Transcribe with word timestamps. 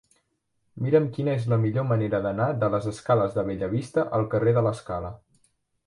Mira'm 0.85 1.05
quina 1.17 1.35
és 1.41 1.45
la 1.51 1.59
millor 1.67 1.85
manera 1.91 2.23
d'anar 2.25 2.49
de 2.65 2.71
les 2.77 2.89
escales 2.95 3.39
de 3.39 3.47
Bellavista 3.53 4.09
al 4.21 4.29
carrer 4.37 4.59
de 4.61 4.69
l'Escala. 4.71 5.19